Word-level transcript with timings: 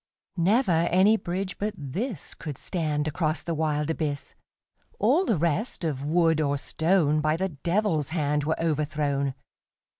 Never 0.37 0.87
any 0.89 1.15
bridge 1.15 1.59
but 1.59 1.75
thisCould 1.75 2.57
stand 2.57 3.07
across 3.07 3.43
the 3.43 3.53
wild 3.53 3.91
abyss; 3.91 4.33
All 4.97 5.25
the 5.25 5.37
rest, 5.37 5.83
of 5.83 6.03
wood 6.03 6.41
or 6.41 6.57
stone, 6.57 7.21
By 7.21 7.37
the 7.37 7.49
Devil's 7.49 8.09
hand 8.09 8.43
were 8.43 8.59
overthrown. 8.59 9.35